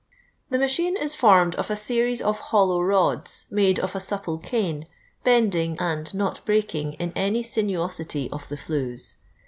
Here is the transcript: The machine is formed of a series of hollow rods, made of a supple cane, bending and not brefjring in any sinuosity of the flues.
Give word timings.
The 0.49 0.57
machine 0.57 0.97
is 0.97 1.13
formed 1.13 1.53
of 1.57 1.69
a 1.69 1.75
series 1.75 2.23
of 2.23 2.39
hollow 2.39 2.81
rods, 2.81 3.45
made 3.51 3.77
of 3.79 3.95
a 3.95 3.99
supple 3.99 4.39
cane, 4.39 4.87
bending 5.23 5.77
and 5.79 6.11
not 6.15 6.43
brefjring 6.43 6.95
in 6.97 7.13
any 7.15 7.43
sinuosity 7.43 8.27
of 8.31 8.49
the 8.49 8.57
flues. 8.57 9.17